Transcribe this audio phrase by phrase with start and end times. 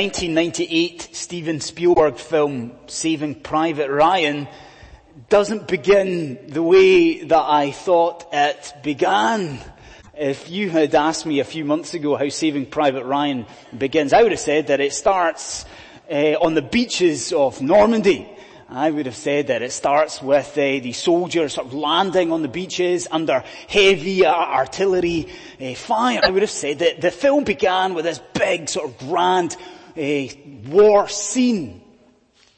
[0.00, 4.48] 1998 Steven Spielberg film Saving Private Ryan
[5.28, 9.60] doesn't begin the way that I thought it began.
[10.18, 13.46] If you had asked me a few months ago how Saving Private Ryan
[13.78, 15.64] begins, I would have said that it starts
[16.10, 18.28] uh, on the beaches of Normandy.
[18.68, 22.42] I would have said that it starts with uh, the soldiers sort of landing on
[22.42, 25.28] the beaches under heavy artillery
[25.60, 26.20] uh, fire.
[26.24, 29.56] I would have said that the film began with this big sort of grand
[29.96, 31.82] uh, war scene.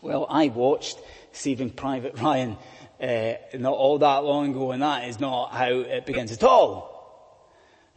[0.00, 0.98] Well, I watched
[1.32, 2.56] Saving Private Ryan
[3.00, 6.96] uh, not all that long ago and that is not how it begins at all.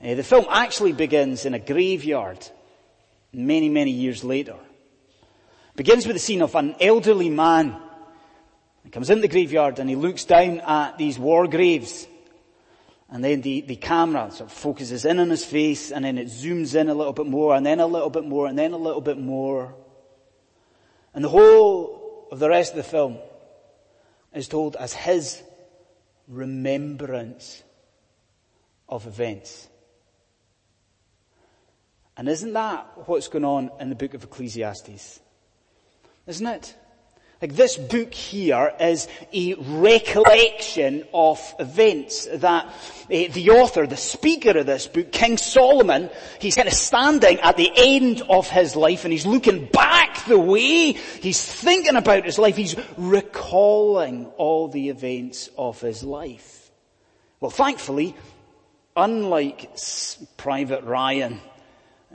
[0.04, 2.46] Uh, the film actually begins in a graveyard
[3.34, 4.56] many, many years later.
[4.56, 7.78] It begins with the scene of an elderly man.
[8.84, 12.08] He comes into the graveyard and he looks down at these war graves
[13.12, 16.28] and then the, the camera sort of focuses in on his face and then it
[16.28, 18.78] zooms in a little bit more and then a little bit more and then a
[18.78, 19.74] little bit more.
[21.14, 23.18] And the whole of the rest of the film
[24.34, 25.42] is told as his
[26.28, 27.64] remembrance
[28.88, 29.68] of events.
[32.16, 35.20] And isn't that what's going on in the book of Ecclesiastes?
[36.28, 36.76] Isn't it?
[37.42, 42.72] Like this book here is a recollection of events that uh,
[43.08, 47.72] the author, the speaker of this book, King Solomon, he's kind of standing at the
[47.78, 52.58] end of his life and he's looking back the way he's thinking about his life.
[52.58, 56.70] He's recalling all the events of his life.
[57.40, 58.18] Well, thankfully,
[58.98, 59.72] unlike
[60.36, 61.40] Private Ryan,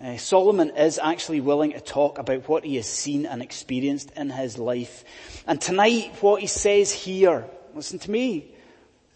[0.04, 4.28] uh, Solomon is actually willing to talk about what he has seen and experienced in
[4.28, 5.04] his life.
[5.46, 8.54] And tonight, what he says here, listen to me,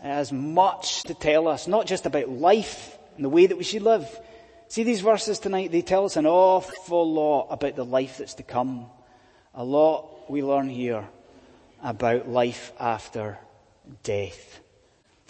[0.00, 3.83] has much to tell us, not just about life and the way that we should
[3.83, 4.08] live.
[4.69, 8.42] See these verses tonight, they tell us an awful lot about the life that's to
[8.42, 8.86] come.
[9.55, 11.06] A lot we learn here
[11.83, 13.39] about life after
[14.02, 14.61] death.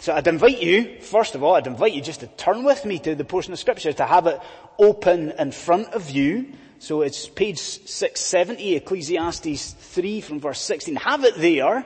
[0.01, 2.99] So I'd invite you, first of all, I'd invite you just to turn with me
[2.99, 4.39] to the portion of scripture, to have it
[4.77, 6.53] open in front of you.
[6.79, 10.95] So it's page 670, Ecclesiastes 3 from verse 16.
[10.95, 11.85] Have it there.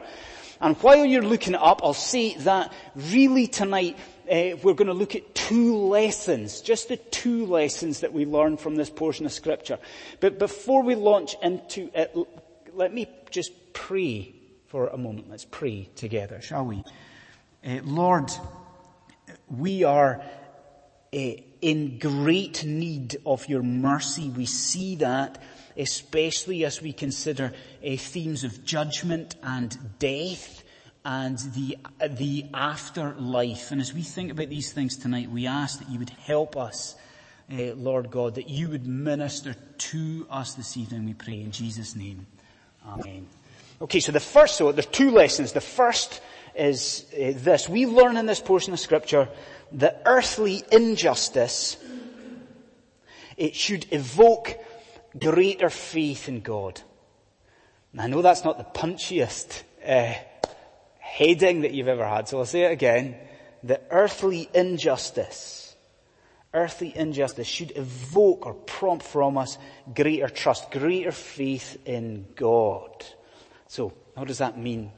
[0.62, 3.98] And while you're looking up, I'll say that really tonight
[4.32, 8.58] uh, we're going to look at two lessons, just the two lessons that we learn
[8.58, 9.80] from this portion of scripture.
[10.20, 12.16] But before we launch into it,
[12.74, 14.36] let me just pray
[14.68, 15.32] for a moment.
[15.32, 16.84] Let's pray together, shall we?
[17.66, 18.32] Uh, Lord,
[19.50, 20.22] we are
[21.14, 21.18] uh,
[21.62, 24.30] in great need of your mercy.
[24.30, 25.42] We see that
[25.78, 27.54] especially as we consider
[27.86, 30.64] uh, themes of judgment and death
[31.06, 31.78] and the,
[32.10, 33.72] the afterlife.
[33.72, 36.96] And as we think about these things tonight, we ask that you would help us,
[37.52, 41.96] uh, Lord God, that you would minister to us this evening, we pray in Jesus'
[41.96, 42.26] name.
[42.88, 43.28] Amen.
[43.82, 45.52] Okay, so the first, so there's two lessons.
[45.52, 46.22] The first
[46.56, 47.68] is uh, this.
[47.68, 49.30] We learn in this portion of scripture
[49.74, 51.78] that earthly injustice,
[53.38, 54.58] it should evoke
[55.20, 56.82] greater faith in God.
[57.92, 60.14] And I know that's not the punchiest uh,
[61.00, 63.16] heading that you've ever had, so I'll say it again.
[63.64, 65.76] The earthly injustice,
[66.54, 69.58] earthly injustice should evoke or prompt from us
[69.96, 73.06] greater trust, greater faith in God.
[73.68, 74.92] So, what does that mean?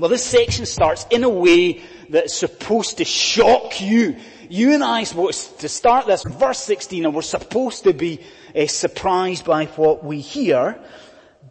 [0.00, 4.16] Well, this section starts in a way that's supposed to shock you.
[4.48, 8.20] You and I to start this verse 16 and we're supposed to be
[8.56, 10.82] uh, surprised by what we hear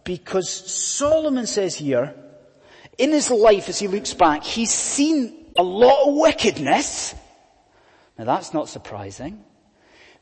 [0.03, 2.15] because Solomon says here,
[2.97, 7.13] in his life as he looks back, he's seen a lot of wickedness.
[8.17, 9.45] Now that's not surprising.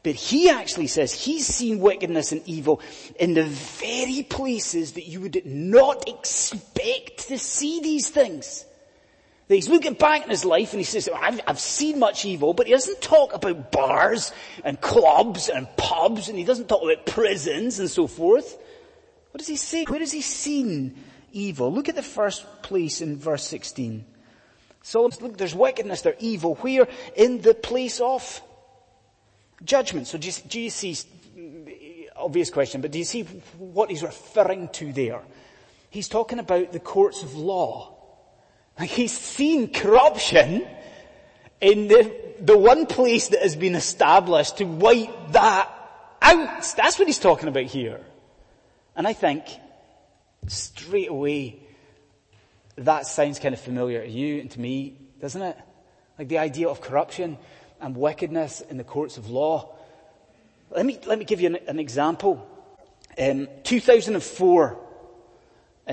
[0.08, 2.80] But he actually says he's seen wickedness and evil
[3.20, 8.64] in the very places that you would not expect to see these things.
[9.50, 12.24] That he's looking back in his life and he says, oh, I've, I've seen much
[12.24, 14.32] evil, but he doesn't talk about bars
[14.64, 18.58] and clubs and pubs and he doesn't talk about prisons and so forth.
[19.32, 19.84] What does he say?
[19.84, 21.04] Where has he seen
[21.34, 21.70] evil?
[21.70, 24.06] Look at the first place in verse 16.
[24.84, 26.56] So look, there's wickedness, there's evil.
[26.56, 26.88] Where?
[27.18, 28.42] In the place of
[29.64, 30.08] Judgment.
[30.08, 30.96] So do you, do you see,
[32.16, 33.24] obvious question, but do you see
[33.58, 35.22] what he's referring to there?
[35.90, 37.96] He's talking about the courts of law.
[38.80, 40.68] He's seen corruption
[41.60, 45.70] in the, the one place that has been established to wipe that
[46.22, 46.74] out.
[46.76, 48.02] That's what he's talking about here.
[48.96, 49.46] And I think
[50.48, 51.60] straight away
[52.78, 55.58] that sounds kind of familiar to you and to me, doesn't it?
[56.18, 57.38] Like the idea of corruption
[57.82, 59.76] and wickedness in the courts of law.
[60.72, 62.48] Let me, let me give you an, an example.
[63.18, 64.80] Um, 2004,
[65.88, 65.92] uh,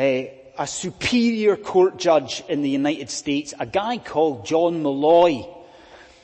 [0.59, 5.45] a superior court judge in the United States, a guy called John Molloy,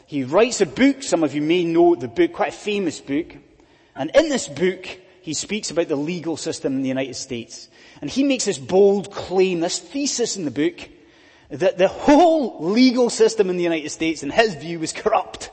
[0.06, 3.36] he writes a book, some of you may know the book, quite a famous book,
[3.94, 4.88] and in this book,
[5.22, 7.68] he speaks about the legal system in the United States.
[8.00, 10.88] And he makes this bold claim, this thesis in the book,
[11.50, 15.50] that the whole legal system in the United States, in his view, was corrupt.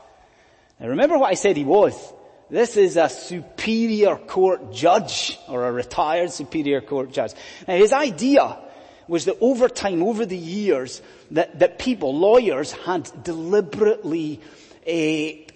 [0.80, 2.14] Now remember what I said he was.
[2.50, 7.34] This is a superior court judge, or a retired superior court judge.
[7.68, 8.58] Now his idea
[9.08, 11.02] was that over time, over the years,
[11.32, 14.40] that, that people, lawyers, had deliberately
[14.88, 15.52] uh,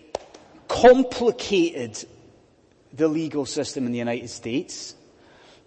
[0.67, 2.03] complicated
[2.93, 4.95] the legal system in the United States.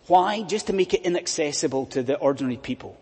[0.06, 0.42] Why?
[0.42, 2.98] Just to make it inaccessible to the ordinary people.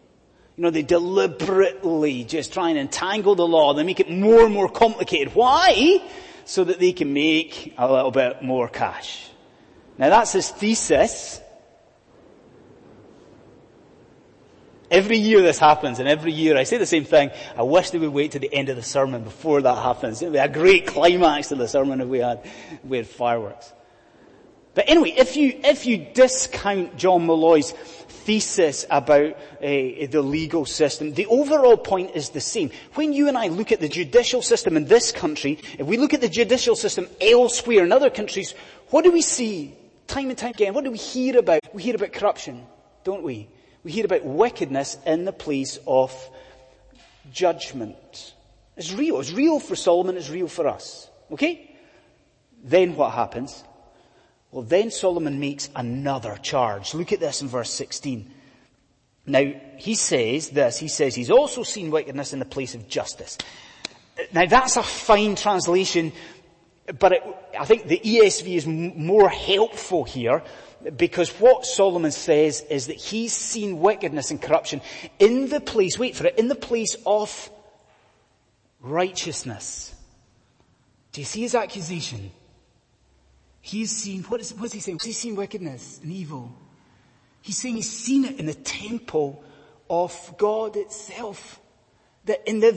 [0.56, 3.72] You know, they deliberately just try and entangle the law.
[3.72, 5.34] They make it more and more complicated.
[5.34, 6.02] Why?
[6.44, 9.31] So that they can make a little bit more cash.
[9.96, 11.40] Now that's his thesis.
[14.90, 17.31] Every year this happens, and every year I say the same thing.
[17.56, 20.20] I wish they would wait to the end of the sermon before that happens.
[20.20, 23.06] It would be a great climax to the sermon if we had, if we had
[23.06, 23.72] fireworks.
[24.74, 31.12] But anyway, if you, if you discount John Molloy's thesis about uh, the legal system,
[31.12, 32.70] the overall point is the same.
[32.94, 36.14] When you and I look at the judicial system in this country, if we look
[36.14, 38.54] at the judicial system elsewhere in other countries,
[38.88, 39.74] what do we see?
[40.06, 41.60] Time and time again, what do we hear about?
[41.74, 42.64] We hear about corruption,
[43.04, 43.48] don't we?
[43.84, 46.12] We hear about wickedness in the place of
[47.30, 48.34] judgment.
[48.76, 49.20] It's real.
[49.20, 50.16] It's real for Solomon.
[50.16, 51.10] It's real for us.
[51.30, 51.76] Okay?
[52.62, 53.64] Then what happens?
[54.52, 56.93] Well, then Solomon makes another charge.
[56.93, 58.31] Look at this in verse 16.
[59.25, 63.38] Now, he says this, he says he's also seen wickedness in the place of justice.
[64.32, 66.12] Now that's a fine translation,
[66.99, 67.22] but it,
[67.58, 70.43] I think the ESV is m- more helpful here
[70.96, 74.82] because what Solomon says is that he's seen wickedness and corruption
[75.19, 77.50] in the place, wait for it, in the place of
[78.81, 79.94] righteousness.
[81.12, 82.32] Do you see his accusation?
[83.64, 84.98] He's seen, what is, what's he saying?
[85.02, 86.52] He's seen wickedness and evil.
[87.42, 89.42] He's saying he's seen it in the temple
[89.88, 91.60] of God itself.
[92.24, 92.72] That in the,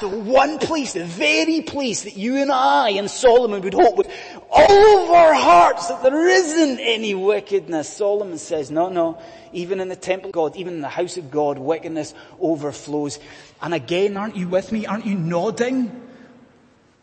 [0.00, 4.10] the one place, the very place that you and I and Solomon would hope with
[4.50, 7.88] all of our hearts that there isn't any wickedness.
[7.88, 9.20] Solomon says, no, no,
[9.52, 13.18] even in the temple of God, even in the house of God, wickedness overflows.
[13.60, 14.86] And again, aren't you with me?
[14.86, 16.08] Aren't you nodding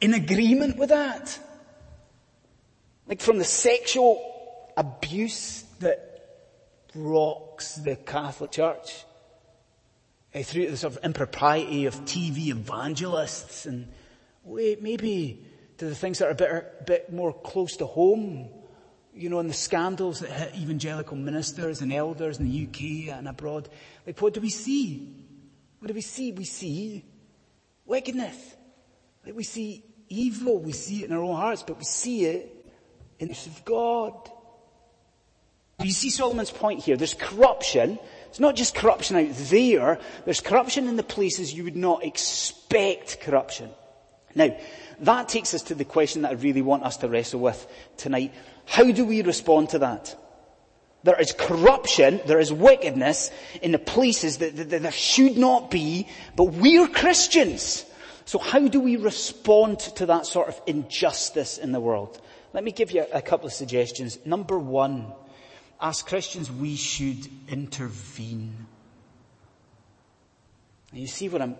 [0.01, 1.39] in agreement with that?
[3.11, 4.23] Like from the sexual
[4.77, 6.29] abuse that
[6.95, 9.03] rocks the Catholic Church,
[10.33, 13.89] uh, through the sort of impropriety of TV evangelists and
[14.45, 15.45] wait, maybe
[15.77, 16.49] to the things that are a bit,
[16.79, 18.47] a bit more close to home,
[19.13, 23.27] you know, and the scandals that hit evangelical ministers and elders in the UK and
[23.27, 23.67] abroad.
[24.07, 25.13] Like what do we see?
[25.79, 26.31] What do we see?
[26.31, 27.03] We see
[27.85, 28.55] wickedness.
[29.25, 30.59] Like we see evil.
[30.59, 32.60] We see it in our own hearts, but we see it
[33.21, 34.31] in the of God.
[35.83, 36.97] You see Solomon's point here.
[36.97, 37.99] There's corruption.
[38.29, 39.99] It's not just corruption out there.
[40.25, 43.69] There's corruption in the places you would not expect corruption.
[44.33, 44.57] Now,
[45.01, 48.33] that takes us to the question that I really want us to wrestle with tonight.
[48.65, 50.17] How do we respond to that?
[51.03, 55.71] There is corruption, there is wickedness in the places that, that, that there should not
[55.71, 57.85] be, but we're Christians.
[58.25, 62.21] So how do we respond to that sort of injustice in the world?
[62.53, 64.19] Let me give you a couple of suggestions.
[64.25, 65.13] Number one,
[65.79, 68.67] as Christians, we should intervene.
[70.91, 71.55] You see what I'm,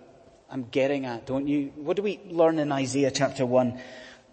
[0.49, 1.71] I'm getting at, don't you?
[1.75, 3.79] What do we learn in Isaiah chapter 1?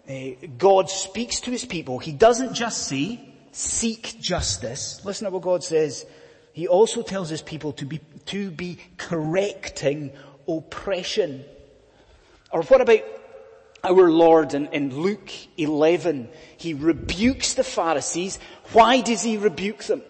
[0.09, 0.13] Uh,
[0.57, 1.99] God speaks to his people.
[1.99, 4.99] He doesn't just say, seek justice.
[5.05, 6.05] Listen to what God says.
[6.51, 10.11] He also tells his people to be, to be correcting
[10.47, 11.45] oppression.
[12.51, 12.99] Or what about
[13.83, 18.39] our Lord in, in, Luke 11, he rebukes the Pharisees.
[18.73, 20.01] Why does he rebuke them?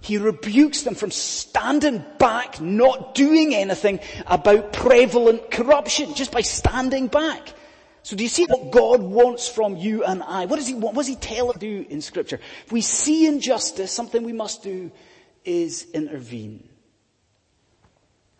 [0.00, 7.08] He rebukes them from standing back, not doing anything about prevalent corruption, just by standing
[7.08, 7.54] back.
[8.02, 10.44] So do you see what God wants from you and I?
[10.44, 10.94] What does he want?
[10.94, 12.38] What does he tell us to do in scripture?
[12.64, 14.92] If we see injustice, something we must do
[15.44, 16.68] is intervene.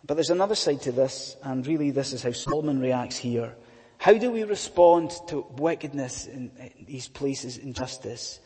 [0.05, 3.55] But there's another side to this, and really this is how Solomon reacts here.
[3.97, 6.51] How do we respond to wickedness in,
[6.85, 8.39] these places, injustice?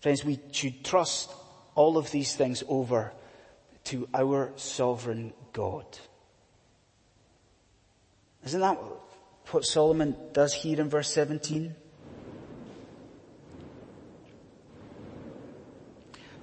[0.00, 1.30] Friends, we should trust
[1.74, 3.12] all of these things over
[3.84, 5.86] to our sovereign God.
[8.44, 8.78] Isn't that
[9.50, 11.74] what Solomon does here in verse 17?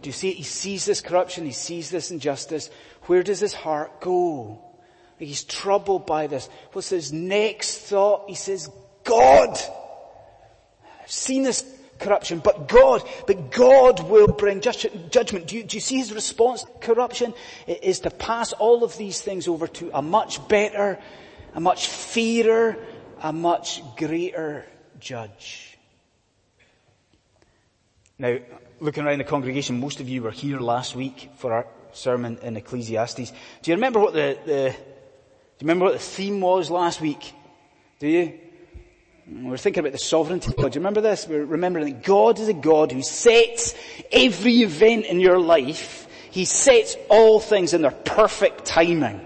[0.02, 0.32] Do Do you see?
[0.32, 2.70] He sees this corruption, he sees this injustice.
[3.08, 4.64] Where does his heart go?
[5.20, 6.48] He's troubled by this.
[6.74, 8.30] What's his next thought?
[8.30, 8.70] He says,
[9.04, 9.58] God!
[11.02, 11.66] I've seen this
[12.00, 15.12] corruption, but God, but God will bring judgment.
[15.12, 17.34] Do you, do you see his response to corruption?
[17.66, 21.00] It is to pass all of these things over to a much better,
[21.54, 22.78] a much fairer,
[23.22, 24.66] a much greater
[25.00, 25.78] judge.
[28.20, 28.38] Now,
[28.80, 32.58] looking around the congregation, most of you were here last week for our sermon in
[32.58, 33.32] Ecclesiastes.
[33.62, 34.76] Do you remember what the, the
[35.58, 37.34] do you remember what the theme was last week?
[37.98, 38.40] Do you?
[39.28, 40.72] We are thinking about the sovereignty of God.
[40.72, 41.28] Do you remember this?
[41.28, 43.74] We're remembering that God is a God who sets
[44.12, 46.08] every event in your life.
[46.30, 49.20] He sets all things in their perfect timing.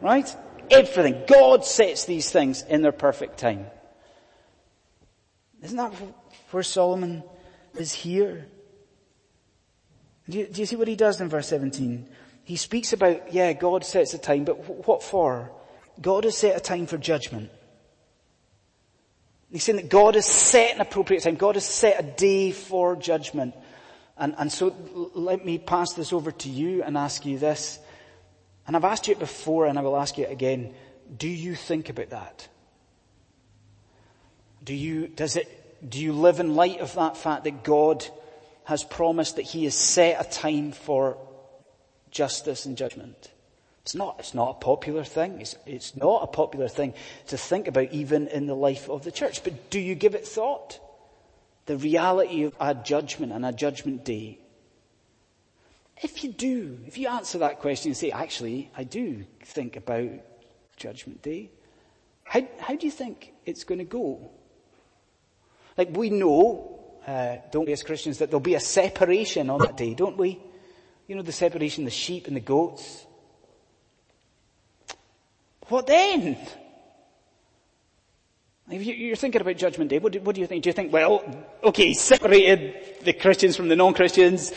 [0.00, 0.34] Right?
[0.68, 1.22] Everything.
[1.28, 3.66] God sets these things in their perfect time.
[5.62, 5.92] Isn't that
[6.50, 7.22] where Solomon
[7.76, 8.46] is here?
[10.28, 12.06] Do you, do you see what he does in verse 17?
[12.44, 15.52] He speaks about, yeah, God sets a time, but what for?
[16.00, 17.50] God has set a time for judgment.
[19.50, 21.36] He's saying that God has set an appropriate time.
[21.36, 23.54] God has set a day for judgment.
[24.16, 24.74] And, and so
[25.14, 27.78] let me pass this over to you and ask you this.
[28.66, 30.74] And I've asked you it before and I will ask you it again.
[31.16, 32.48] Do you think about that?
[34.62, 35.48] Do you, does it,
[35.88, 38.04] do you live in light of that fact that God
[38.64, 41.16] has promised that He has set a time for
[42.10, 43.30] justice and judgment?
[43.88, 45.40] It's not, it's not a popular thing.
[45.40, 46.92] It's, it's not a popular thing
[47.28, 49.42] to think about even in the life of the church.
[49.42, 50.78] But do you give it thought?
[51.64, 54.40] The reality of a judgment and a judgment day.
[56.02, 60.10] If you do, if you answer that question and say, actually, I do think about
[60.76, 61.50] judgment day,
[62.24, 64.30] how, how do you think it's going to go?
[65.78, 69.78] Like we know, uh, don't we as Christians, that there'll be a separation on that
[69.78, 70.38] day, don't we?
[71.06, 73.06] You know, the separation, the sheep and the goats.
[75.68, 76.36] What then?
[78.70, 80.62] If you're thinking about Judgment Day, what do, you think?
[80.62, 81.24] Do you think, well,
[81.64, 84.52] okay, separated the Christians from the non-Christians,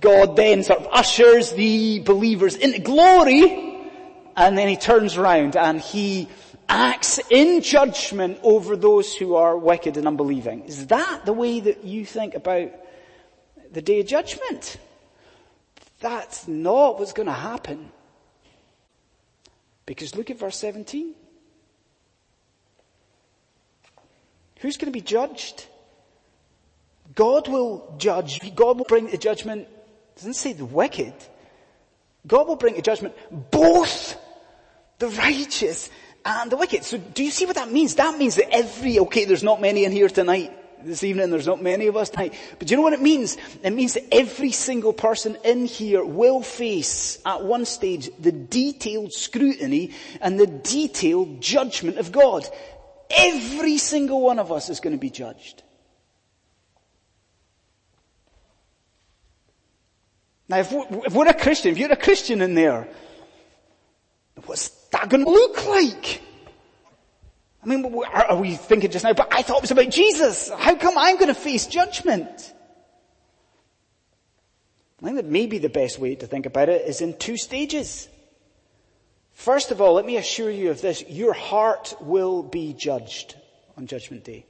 [0.00, 3.88] God then sort of ushers the believers into glory,
[4.36, 6.28] and then he turns around and he
[6.68, 10.64] acts in judgment over those who are wicked and unbelieving.
[10.64, 12.72] Is that the way that you think about
[13.70, 14.76] the day of judgment?
[16.00, 17.92] That's not what's going to happen.
[19.86, 21.14] Because look at verse 17.
[24.60, 25.66] Who's going to be judged?
[27.14, 28.54] God will judge.
[28.54, 29.68] God will bring the judgment.
[30.16, 31.14] doesn't say the wicked.
[32.26, 33.14] God will bring a judgment
[33.50, 34.16] both
[34.98, 35.90] the righteous
[36.24, 36.84] and the wicked.
[36.84, 37.96] So do you see what that means?
[37.96, 41.30] That means that every, okay, there's not many in here tonight this evening.
[41.30, 42.34] There's not many of us tonight.
[42.58, 43.36] But do you know what it means?
[43.62, 49.12] It means that every single person in here will face at one stage the detailed
[49.12, 52.46] scrutiny and the detailed judgment of God.
[53.10, 55.62] Every single one of us is going to be judged.
[60.48, 62.88] Now if we're, if we're a Christian, if you're a Christian in there,
[64.44, 66.20] what's that going to look like?
[67.62, 70.50] I mean, are we thinking just now, but I thought it was about Jesus.
[70.50, 72.52] How come I'm going to face judgment?
[75.00, 78.08] I think that maybe the best way to think about it is in two stages.
[79.32, 81.04] First of all, let me assure you of this.
[81.08, 83.36] Your heart will be judged
[83.76, 84.44] on judgment day.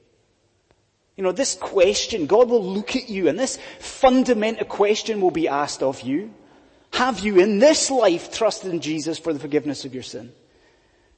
[1.16, 5.49] You know, this question, God will look at you and this fundamental question will be
[5.49, 6.33] asked of you.
[6.95, 10.33] Have you in this life trusted in Jesus for the forgiveness of your sin?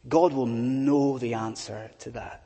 [0.08, 2.42] God will know the answer to that.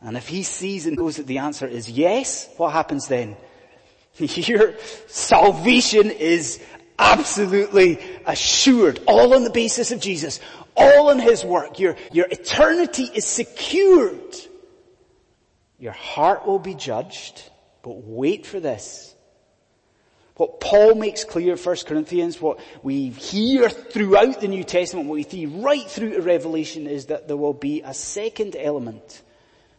[0.00, 3.36] And if he sees and knows that the answer is yes, what happens then?
[4.18, 4.74] Your
[5.06, 6.62] salvation is
[6.98, 10.40] absolutely assured, all on the basis of Jesus,
[10.76, 11.78] all on his work.
[11.78, 14.36] Your, your eternity is secured.
[15.78, 17.42] Your heart will be judged,
[17.82, 19.13] but wait for this.
[20.36, 25.14] What Paul makes clear in 1 Corinthians, what we hear throughout the New Testament, what
[25.14, 29.22] we see right through to Revelation is that there will be a second element.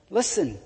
[0.10, 0.58] Listen,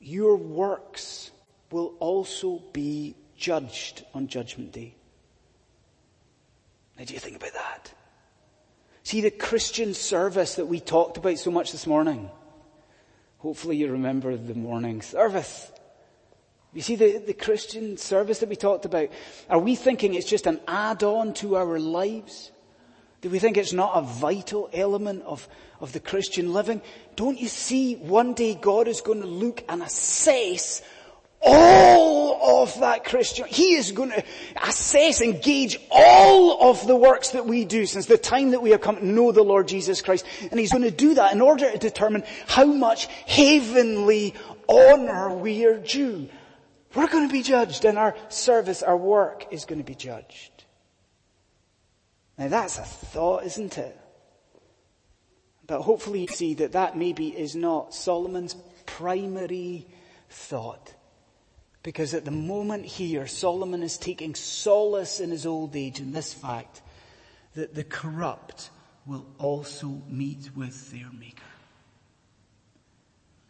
[0.00, 1.30] your works
[1.70, 4.94] will also be judged on judgment day.
[6.98, 7.92] How do you think about that?
[9.04, 12.30] See the Christian service that we talked about so much this morning.
[13.38, 15.70] Hopefully you remember the morning service.
[16.74, 19.08] You see the, the Christian service that we talked about?
[19.48, 22.50] Are we thinking it's just an add-on to our lives?
[23.20, 25.48] Do we think it's not a vital element of,
[25.80, 26.82] of the Christian living?
[27.16, 30.82] Don't you see one day God is going to look and assess
[31.40, 33.46] all of that Christian.
[33.46, 34.24] He is going to
[34.62, 38.80] assess, engage all of the works that we do since the time that we have
[38.80, 40.26] come to know the Lord Jesus Christ.
[40.50, 44.34] And He's going to do that in order to determine how much heavenly
[44.68, 46.28] honor we are due.
[46.94, 50.64] We're going to be judged and our service, our work is going to be judged.
[52.38, 53.98] Now that's a thought, isn't it?
[55.66, 58.54] But hopefully you see that that maybe is not Solomon's
[58.86, 59.86] primary
[60.28, 60.94] thought.
[61.82, 66.32] Because at the moment here, Solomon is taking solace in his old age in this
[66.32, 66.80] fact
[67.54, 68.70] that the corrupt
[69.06, 71.42] will also meet with their maker.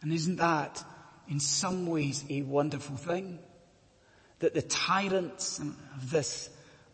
[0.01, 0.83] And isn't that
[1.29, 3.39] in some ways a wonderful thing?
[4.39, 6.49] That the tyrants of this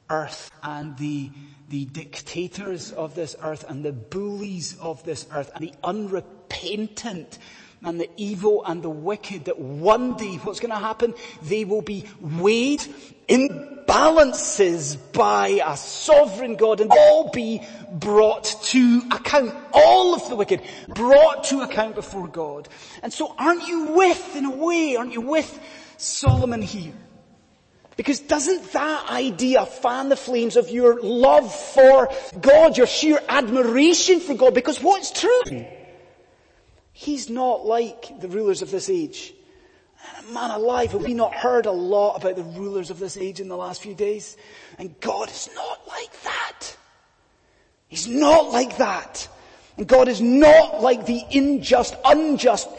[0.10, 1.32] earth and the,
[1.70, 7.40] the dictators of this earth and the bullies of this earth and the unrepentant
[7.84, 11.14] and the evil and the wicked that one day what's going to happen?
[11.44, 12.86] They will be weighed
[13.28, 17.62] in balances by a sovereign God and all be
[17.92, 19.54] brought to account.
[19.74, 22.70] All of the wicked brought to account before God.
[23.04, 25.60] And so aren't you with, in a way, aren't you with
[25.98, 26.94] Solomon here?
[27.98, 32.10] Because doesn't that idea fan the flames of your love for
[32.40, 34.54] God, your sheer admiration for God?
[34.54, 35.66] Because what's true?
[37.02, 39.34] He's not like the rulers of this age.
[40.32, 43.48] Man alive, have we not heard a lot about the rulers of this age in
[43.48, 44.38] the last few days?
[44.78, 46.78] And God is not like that.
[47.88, 49.28] He's not like that.
[49.78, 52.70] And God is not like the unjust, unjust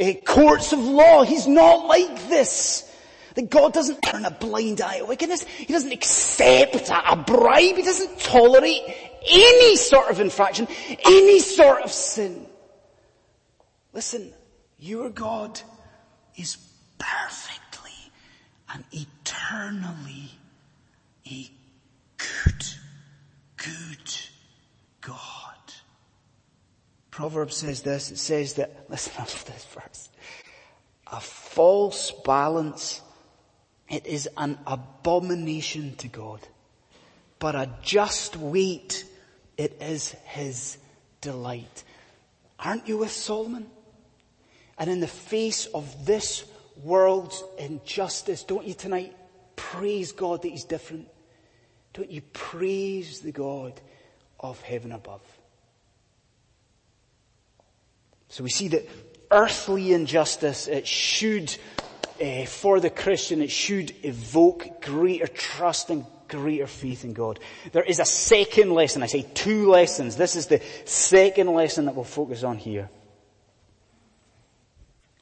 [0.00, 1.24] uh, courts of law.
[1.24, 2.88] He's not like this.
[3.34, 5.42] That God doesn't turn a blind eye to wickedness.
[5.42, 7.74] He doesn't accept a bribe.
[7.74, 8.82] He doesn't tolerate
[9.28, 10.68] any sort of infraction,
[11.04, 12.46] any sort of sin.
[13.92, 14.32] Listen,
[14.78, 15.60] your God
[16.36, 16.56] is
[16.98, 17.90] perfectly
[18.72, 20.30] and eternally
[21.26, 21.50] a
[22.16, 22.64] good,
[23.56, 24.16] good
[25.00, 25.16] God.
[27.10, 30.08] Proverbs says this, it says that, listen to this verse,
[31.06, 33.02] a false balance,
[33.90, 36.40] it is an abomination to God,
[37.38, 39.04] but a just weight,
[39.58, 40.78] it is his
[41.20, 41.84] delight.
[42.58, 43.66] Aren't you with Solomon?
[44.78, 46.44] And in the face of this
[46.82, 49.14] world's injustice, don't you tonight
[49.56, 51.08] praise God that He's different?
[51.92, 53.80] Don't you praise the God
[54.40, 55.20] of heaven above?
[58.28, 58.88] So we see that
[59.30, 61.54] earthly injustice, it should,
[62.20, 67.38] uh, for the Christian, it should evoke greater trust and greater faith in God.
[67.72, 69.02] There is a second lesson.
[69.02, 70.16] I say two lessons.
[70.16, 72.88] This is the second lesson that we'll focus on here.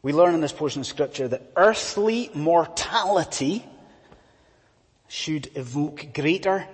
[0.03, 3.65] We learn in this portion of scripture that earthly mortality
[5.09, 6.67] should evoke greater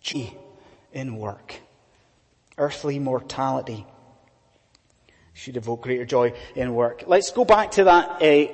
[0.00, 0.32] joy
[0.92, 1.56] in work.
[2.56, 3.86] Earthly mortality
[5.34, 7.04] should evoke greater joy in work.
[7.06, 8.52] Let's go back to that uh,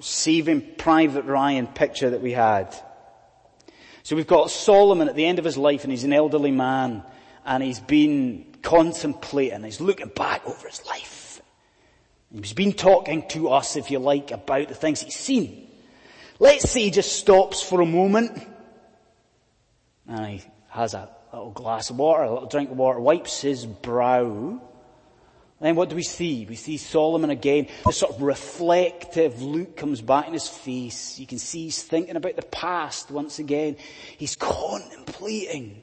[0.00, 2.76] saving Private Ryan picture that we had.
[4.04, 7.02] So we've got Solomon at the end of his life and he's an elderly man
[7.44, 11.27] and he's been contemplating, he's looking back over his life
[12.34, 15.68] He's been talking to us, if you like, about the things he's seen.
[16.38, 18.46] Let's say he just stops for a moment
[20.06, 23.66] and he has a little glass of water, a little drink of water, wipes his
[23.66, 24.60] brow.
[25.60, 26.46] Then what do we see?
[26.48, 27.66] We see Solomon again.
[27.84, 31.18] This sort of reflective look comes back in his face.
[31.18, 33.76] You can see he's thinking about the past once again.
[34.16, 35.82] He's contemplating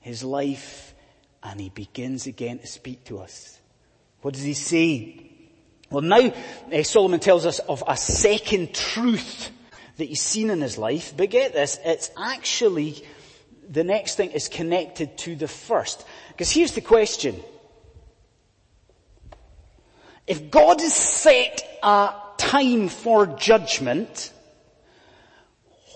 [0.00, 0.94] his life
[1.42, 3.58] and he begins again to speak to us.
[4.22, 5.32] What does he say?
[5.90, 6.32] Well now
[6.72, 9.50] uh, Solomon tells us of a second truth
[9.96, 13.04] that he's seen in his life, but get this, it's actually,
[13.68, 16.04] the next thing is connected to the first.
[16.28, 17.36] Because here's the question.
[20.26, 24.32] If God has set a time for judgment,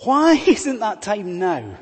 [0.03, 1.79] why isn't that time now?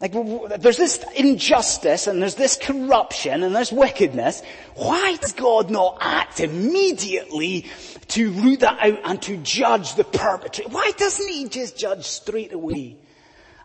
[0.00, 0.12] Like,
[0.60, 4.42] there's this injustice and there's this corruption and there's wickedness.
[4.74, 7.66] Why does God not act immediately
[8.08, 10.68] to root that out and to judge the perpetrator?
[10.70, 12.98] Why doesn't he just judge straight away?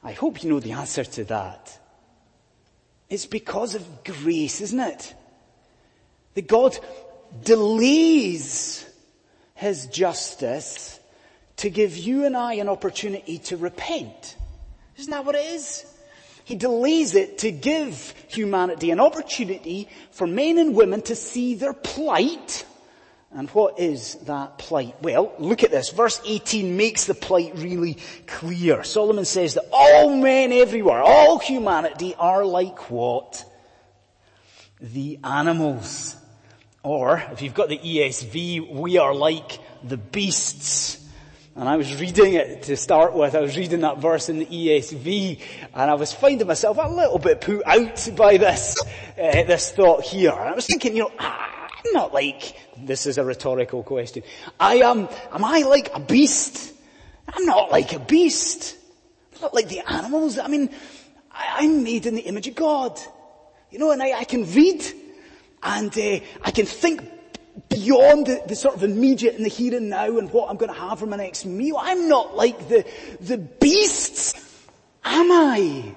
[0.03, 1.77] I hope you know the answer to that.
[3.09, 5.13] It's because of grace, isn't it?
[6.35, 6.77] That God
[7.43, 8.87] delays
[9.55, 10.99] his justice
[11.57, 14.37] to give you and I an opportunity to repent.
[14.97, 15.85] Isn't that what it is?
[16.49, 21.73] He delays it to give humanity an opportunity for men and women to see their
[21.73, 22.65] plight
[23.31, 24.95] And what is that plight?
[25.01, 25.91] Well, look at this.
[25.91, 28.83] Verse 18 makes the plight really clear.
[28.83, 33.45] Solomon says that all men everywhere, all humanity are like what?
[34.81, 36.15] The animals.
[36.81, 40.97] Or, if you've got the ESV, we are like the beasts.
[41.55, 43.35] And I was reading it to start with.
[43.35, 45.41] I was reading that verse in the ESV
[45.73, 50.03] and I was finding myself a little bit put out by this, uh, this thought
[50.03, 50.31] here.
[50.31, 54.23] And I was thinking, you know, I'm not like, this is a rhetorical question.
[54.59, 56.73] I am, am I like a beast?
[57.27, 58.77] I'm not like a beast.
[59.35, 60.37] I'm not like the animals.
[60.37, 60.69] I mean,
[61.31, 62.99] I, am made in the image of God.
[63.71, 64.85] You know, and I, I can read
[65.61, 67.18] and uh, I can think
[67.67, 70.73] beyond the, the, sort of immediate and the here and now and what I'm going
[70.73, 71.77] to have for my next meal.
[71.79, 72.85] I'm not like the,
[73.19, 74.33] the beasts,
[75.03, 75.95] am I?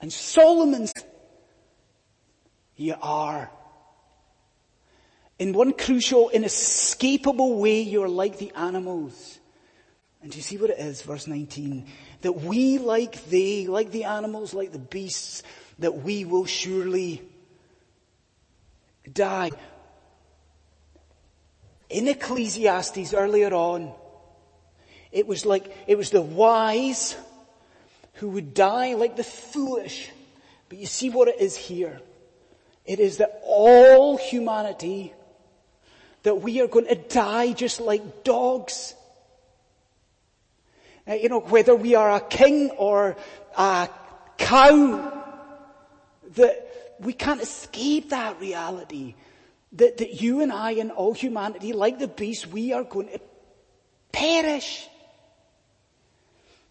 [0.00, 0.92] And Solomon's,
[2.76, 3.50] you are.
[5.38, 9.38] In one crucial, inescapable way, you're like the animals.
[10.22, 11.86] And do you see what it is, verse 19?
[12.22, 15.42] That we, like they, like the animals, like the beasts,
[15.78, 17.22] that we will surely
[19.10, 19.50] die.
[21.90, 23.92] In Ecclesiastes earlier on,
[25.10, 27.16] it was like, it was the wise
[28.14, 30.10] who would die like the foolish.
[30.68, 32.00] But you see what it is here.
[32.84, 35.12] It is that all humanity,
[36.22, 38.94] that we are going to die just like dogs.
[41.08, 43.16] You know, whether we are a king or
[43.56, 43.88] a
[44.38, 45.24] cow,
[46.36, 49.16] that we can't escape that reality.
[49.74, 53.20] That, that you and I and all humanity, like the beast, we are going to
[54.12, 54.88] perish.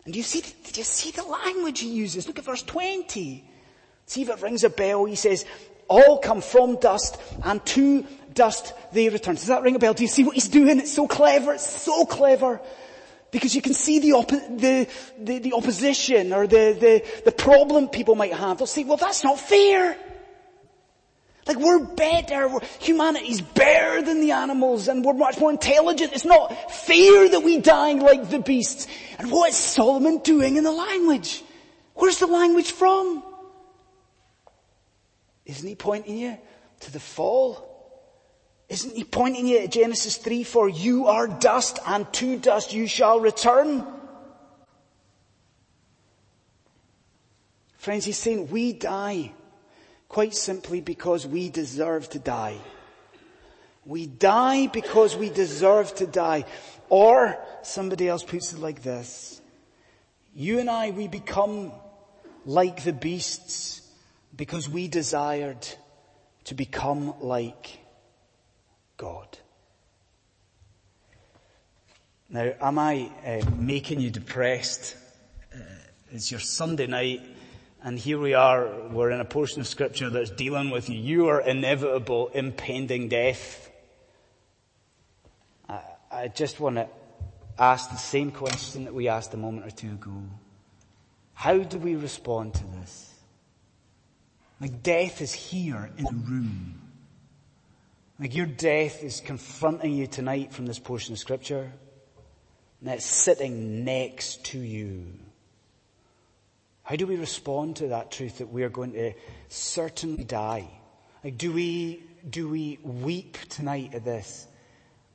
[0.06, 2.28] And you see, did you see the language he uses?
[2.28, 3.48] Look at verse 20.
[4.06, 5.06] See if it rings a bell.
[5.06, 5.46] He says,
[5.88, 9.36] all come from dust and to dust they return.
[9.36, 9.94] Does that ring a bell?
[9.94, 10.80] Do you see what he's doing?
[10.80, 11.54] It's so clever.
[11.54, 12.62] It's so clever.
[13.32, 14.12] Because you can see the,
[14.58, 14.88] the,
[15.20, 18.58] the, the opposition or the, the problem people might have.
[18.58, 19.96] They'll say, well, that's not fair.
[21.50, 26.14] Like we're better, we're, humanity's better than the animals and we're much more intelligent.
[26.14, 28.86] It's not fair that we die like the beasts.
[29.18, 31.42] And what is Solomon doing in the language?
[31.96, 33.24] Where's the language from?
[35.46, 36.38] Isn't he pointing you
[36.82, 37.66] to the fall?
[38.70, 42.86] Isn't he pointing you at Genesis 3 for you are dust and to dust you
[42.86, 43.88] shall return?
[47.80, 49.34] Friends, he's saying we die
[50.10, 52.58] quite simply because we deserve to die.
[53.86, 56.46] We die because we deserve to die.
[56.90, 59.40] Or somebody else puts it like this.
[60.36, 61.72] You and I, we become
[62.46, 63.82] like the beasts
[64.36, 65.68] because we desired
[66.46, 67.80] to become like
[68.98, 69.38] God.
[72.30, 74.96] Now, am I uh, making you depressed?
[75.54, 75.60] Uh,
[76.12, 77.22] it's your Sunday night
[77.84, 82.30] and here we are, we're in a portion of scripture that's dealing with your inevitable
[82.34, 83.70] impending death.
[85.68, 86.88] I, I just want to
[87.58, 90.24] ask the same question that we asked a moment or two ago.
[91.34, 93.14] How do we respond to this?
[94.60, 96.82] Like death is here in the room.
[98.20, 101.72] Like your death is confronting you tonight from this portion of scripture.
[102.82, 105.14] And it's sitting next to you.
[106.90, 109.14] How do we respond to that truth that we are going to
[109.48, 110.68] certainly die?
[111.24, 114.48] Like, do we, do we weep tonight at this?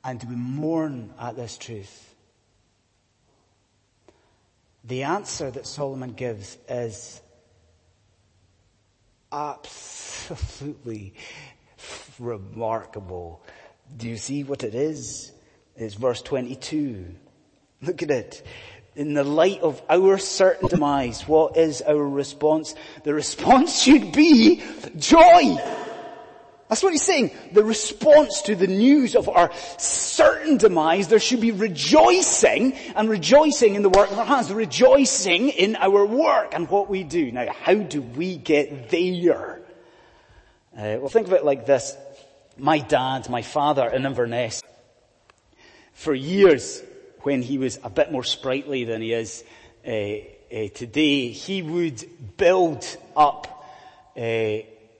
[0.01, 2.15] And do we mourn at this truth?
[4.85, 7.19] The answer that Solomon gives is
[9.29, 11.13] absolutely
[12.19, 13.43] remarkable.
[13.97, 15.33] Do you see what it is?
[15.75, 17.15] It's verse 22.
[17.81, 18.47] Look at it
[18.95, 22.75] in the light of our certain demise, what is our response?
[23.03, 24.63] The response should be
[24.97, 25.57] joy.
[26.67, 27.31] That's what he's saying.
[27.51, 33.75] The response to the news of our certain demise, there should be rejoicing and rejoicing
[33.75, 37.31] in the work of our hands, rejoicing in our work and what we do.
[37.31, 39.61] Now, how do we get there?
[40.75, 41.95] Uh, well, think of it like this.
[42.57, 44.63] My dad, my father in Inverness,
[45.93, 46.81] for years
[47.25, 49.43] when he was a bit more sprightly than he is
[49.85, 52.85] uh, uh, today, he would build
[53.17, 53.65] up
[54.15, 54.57] uh,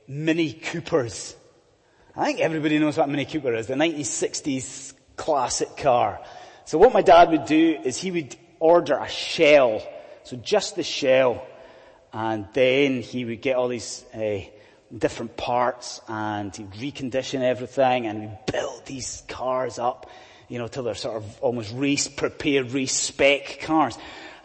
[0.08, 1.36] Mini Coopers.
[2.16, 6.20] I think everybody knows what Mini Cooper is, the 1960s classic car.
[6.66, 9.84] So what my dad would do is he would order a shell,
[10.24, 11.46] so just the shell,
[12.12, 14.04] and then he would get all these
[14.98, 20.10] different parts and he'd recondition everything and we built these cars up,
[20.48, 23.98] you know, till they're sort of almost race prepared, race spec cars.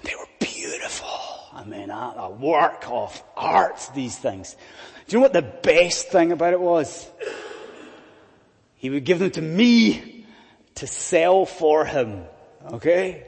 [0.02, 1.08] They were beautiful.
[1.52, 4.56] I mean, a work of art, these things.
[5.06, 7.08] Do you know what the best thing about it was?
[8.76, 10.26] He would give them to me
[10.76, 12.24] to sell for him.
[12.72, 13.26] Okay?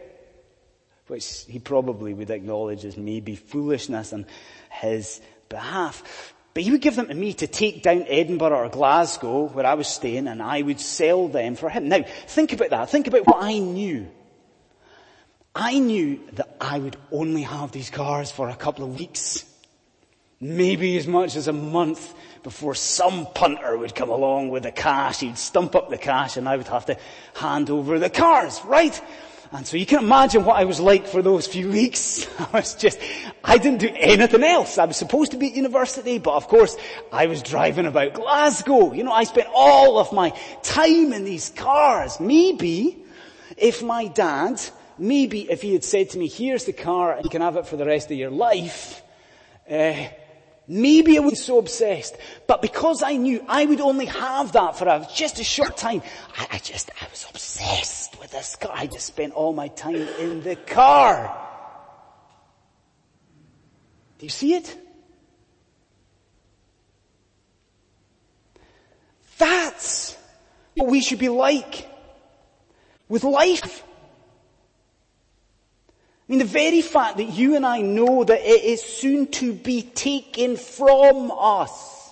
[1.08, 4.26] Which he probably would acknowledge as maybe foolishness on
[4.70, 6.32] his behalf.
[6.54, 9.64] But he would give them to me to take down to Edinburgh or Glasgow, where
[9.64, 11.88] I was staying, and I would sell them for him.
[11.88, 12.90] Now, think about that.
[12.90, 14.10] Think about what I knew.
[15.54, 19.44] I knew that I would only have these cars for a couple of weeks.
[20.40, 25.20] Maybe as much as a month before some punter would come along with the cash.
[25.20, 26.96] He'd stump up the cash and I would have to
[27.34, 29.00] hand over the cars, right?
[29.54, 32.26] And so you can imagine what I was like for those few weeks.
[32.38, 32.98] I was just,
[33.44, 34.78] I didn't do anything else.
[34.78, 36.74] I was supposed to be at university, but of course
[37.12, 38.94] I was driving about Glasgow.
[38.94, 40.30] You know, I spent all of my
[40.62, 42.18] time in these cars.
[42.18, 42.96] Maybe
[43.58, 44.58] if my dad,
[44.96, 47.66] maybe if he had said to me, here's the car and you can have it
[47.66, 49.02] for the rest of your life,
[49.70, 49.94] uh,
[50.68, 54.86] Maybe I wasn't so obsessed, but because I knew I would only have that for
[54.86, 56.02] a, just a short time,
[56.38, 58.70] I, I just, I was obsessed with this car.
[58.72, 61.36] I just spent all my time in the car.
[64.18, 64.78] Do you see it?
[69.36, 70.16] That's
[70.76, 71.88] what we should be like
[73.08, 73.82] with life.
[76.32, 79.52] I mean, the very fact that you and I know that it is soon to
[79.52, 82.10] be taken from us.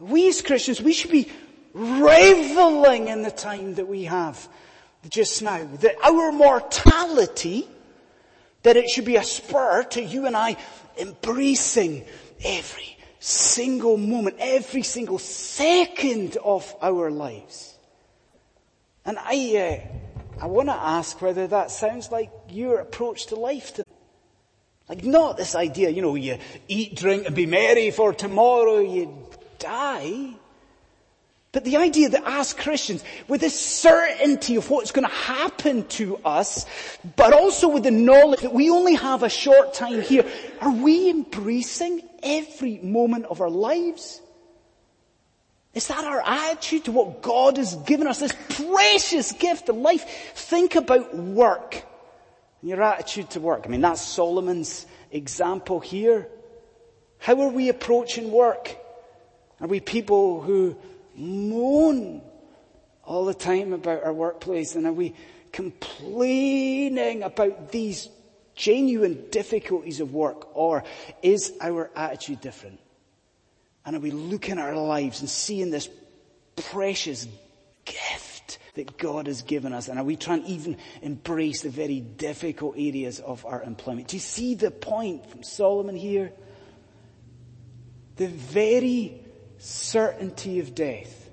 [0.00, 1.30] We as Christians, we should be
[1.72, 4.48] reveling in the time that we have
[5.08, 5.64] just now.
[5.82, 7.68] That our mortality,
[8.64, 10.56] that it should be a spur to you and I
[10.98, 12.04] embracing
[12.44, 17.78] every single moment, every single second of our lives.
[19.04, 23.80] And I, uh, I want to ask whether that sounds like your approach to life.
[24.88, 29.16] Like not this idea, you know, you eat, drink and be merry for tomorrow you
[29.58, 30.34] die.
[31.52, 36.16] But the idea that as Christians, with this certainty of what's going to happen to
[36.24, 36.66] us,
[37.14, 40.26] but also with the knowledge that we only have a short time here,
[40.60, 44.20] are we embracing every moment of our lives?
[45.74, 50.04] Is that our attitude to what God has given us, this precious gift of life?
[50.34, 51.82] Think about work
[52.60, 53.62] and your attitude to work.
[53.64, 56.28] I mean, that's Solomon's example here.
[57.18, 58.76] How are we approaching work?
[59.60, 60.76] Are we people who
[61.16, 62.22] moan
[63.04, 65.14] all the time about our workplace and are we
[65.52, 68.08] complaining about these
[68.54, 70.84] genuine difficulties of work or
[71.22, 72.78] is our attitude different?
[73.84, 75.88] And are we looking at our lives and seeing this
[76.56, 77.26] precious
[77.84, 79.88] gift that God has given us?
[79.88, 84.08] And are we trying to even embrace the very difficult areas of our employment?
[84.08, 86.32] Do you see the point from Solomon here?
[88.16, 89.20] The very
[89.58, 91.30] certainty of death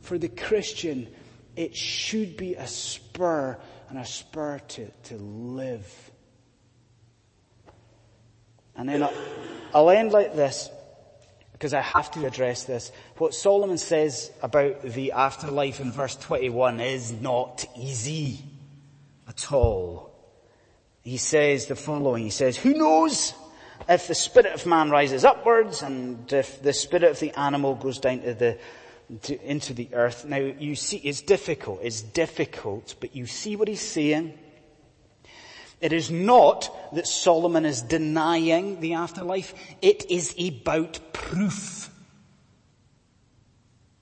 [0.00, 1.08] for the Christian,
[1.56, 6.10] it should be a spur and a spur to, to live.
[8.76, 9.14] And then I'll,
[9.74, 10.70] I'll end like this
[11.58, 12.92] because I have to address this.
[13.16, 18.38] What Solomon says about the afterlife in verse 21 is not easy
[19.26, 20.14] at all.
[21.02, 23.34] He says the following, he says, who knows
[23.88, 27.98] if the spirit of man rises upwards and if the spirit of the animal goes
[27.98, 28.58] down to the,
[29.22, 30.26] to, into the earth.
[30.26, 34.38] Now you see, it's difficult, it's difficult, but you see what he's saying?
[35.80, 39.54] It is not that Solomon is denying the afterlife.
[39.80, 41.90] It is about proof.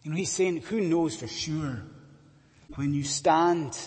[0.03, 1.83] You know, he's saying, who knows for sure?
[2.77, 3.79] When you stand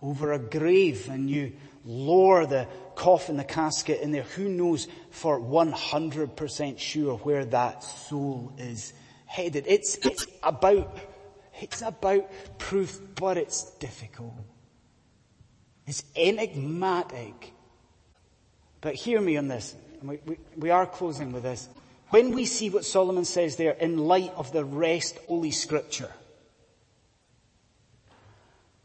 [0.00, 1.52] over a grave and you
[1.84, 8.52] lower the coffin, the casket in there, who knows for 100% sure where that soul
[8.56, 8.92] is
[9.26, 9.64] headed?
[9.66, 10.96] It's, it's about,
[11.60, 14.34] it's about proof, but it's difficult.
[15.88, 17.54] It's enigmatic.
[18.82, 19.74] But hear me on this.
[20.02, 21.66] We, we, we, are closing with this.
[22.10, 26.12] When we see what Solomon says there in light of the rest Holy Scripture,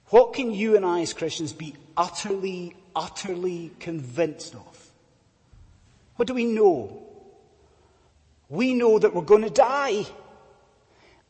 [0.08, 4.92] what can you and I as Christians be utterly, utterly convinced of?
[6.16, 7.04] What do we know?
[8.48, 10.06] We know that we're going to die.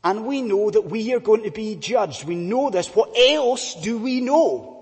[0.03, 2.25] And we know that we are going to be judged.
[2.25, 2.89] We know this.
[2.89, 4.72] What else do we know?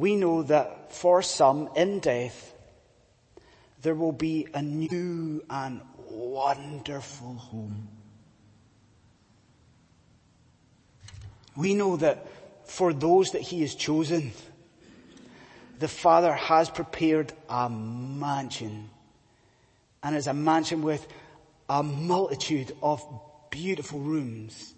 [0.00, 2.54] We know that for some in death,
[3.82, 7.86] there will be a new and wonderful home.
[11.54, 12.26] We know that
[12.64, 14.32] for those that he has chosen,
[15.78, 18.88] the Father has prepared a mansion.
[20.02, 21.06] And it's a mansion with
[21.68, 23.04] a multitude of
[23.50, 24.74] beautiful rooms.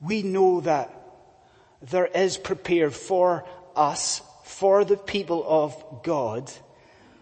[0.00, 0.96] We know that
[1.80, 3.44] there is prepared for
[3.80, 6.52] us, for the people of God,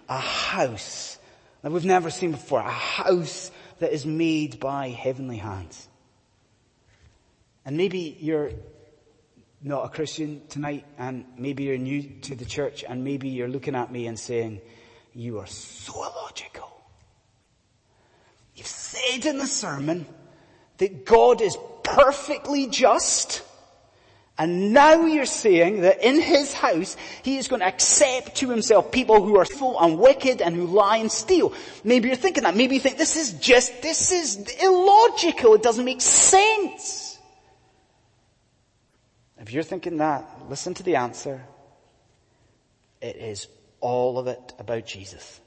[0.09, 1.19] a house
[1.63, 5.89] that we've never seen before, a house that is made by heavenly hands.
[7.65, 8.51] And maybe you're
[9.63, 13.75] not a Christian tonight and maybe you're new to the church and maybe you're looking
[13.75, 14.61] at me and saying,
[15.15, 16.71] you are so illogical.
[18.55, 20.07] You've said in the sermon
[20.79, 23.43] that God is perfectly just
[24.39, 28.93] and now you're saying that in his house, he is going to accept to himself
[28.93, 31.53] people who are full and wicked and who lie and steal.
[31.83, 32.55] Maybe you're thinking that.
[32.55, 35.55] Maybe you think this is just, this is illogical.
[35.55, 37.19] It doesn't make sense.
[39.41, 41.43] If you're thinking that, listen to the answer.
[43.01, 43.49] It is
[43.81, 45.41] all of it about Jesus.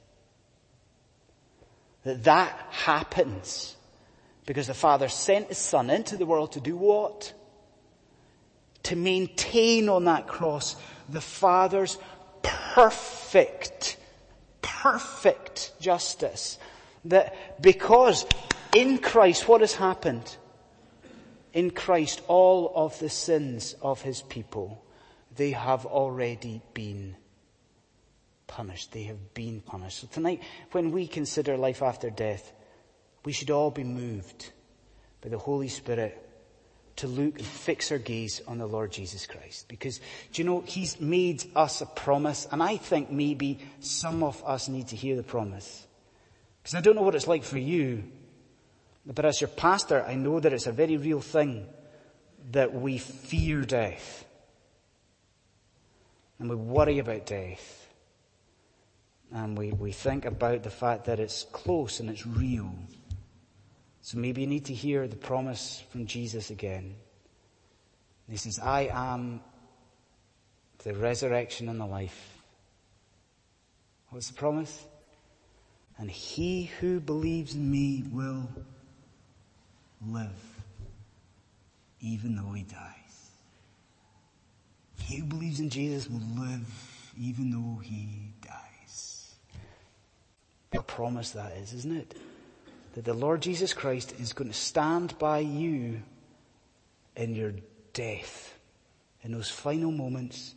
[2.03, 3.77] That that happens
[4.45, 7.31] because the Father sent His Son into the world to do what?
[8.83, 10.75] To maintain on that cross
[11.09, 11.97] the Father's
[12.41, 13.97] perfect,
[14.61, 16.57] perfect justice.
[17.05, 18.25] That because
[18.73, 20.35] in Christ, what has happened?
[21.53, 24.83] In Christ, all of the sins of His people,
[25.35, 27.15] they have already been
[28.47, 28.91] punished.
[28.91, 29.99] They have been punished.
[29.99, 30.41] So tonight,
[30.71, 32.53] when we consider life after death,
[33.25, 34.51] we should all be moved
[35.21, 36.30] by the Holy Spirit
[36.97, 39.67] to look and fix our gaze on the Lord Jesus Christ.
[39.67, 39.99] Because,
[40.33, 44.67] do you know, He's made us a promise, and I think maybe some of us
[44.67, 45.87] need to hear the promise.
[46.61, 48.03] Because I don't know what it's like for you,
[49.05, 51.65] but as your pastor, I know that it's a very real thing
[52.51, 54.25] that we fear death.
[56.39, 57.87] And we worry about death.
[59.31, 62.73] And we, we think about the fact that it's close and it's real.
[64.01, 66.95] So maybe you need to hear the promise from Jesus again.
[68.29, 69.41] He says, I am
[70.83, 72.37] the resurrection and the life.
[74.09, 74.85] What's the promise?
[75.97, 78.49] And he who believes in me will
[80.07, 80.29] live,
[81.99, 83.29] even though he dies.
[84.97, 86.65] He who believes in Jesus will live,
[87.19, 89.35] even though he dies.
[90.71, 92.15] What a promise that is, isn't it?
[92.93, 96.01] That the Lord Jesus Christ is going to stand by you
[97.15, 97.53] in your
[97.93, 98.57] death,
[99.23, 100.55] in those final moments,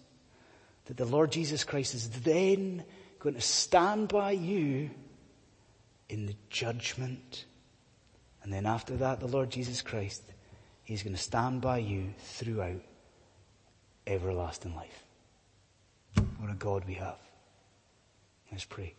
[0.86, 2.84] that the Lord Jesus Christ is then
[3.18, 4.90] going to stand by you
[6.08, 7.46] in the judgment.
[8.42, 10.22] And then after that, the Lord Jesus Christ,
[10.82, 12.82] He's going to stand by you throughout
[14.06, 15.04] everlasting life.
[16.38, 17.16] What a God we have.
[18.52, 18.94] Let's pray.